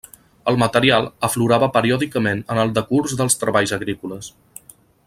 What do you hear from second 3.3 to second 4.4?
treballs agrícoles.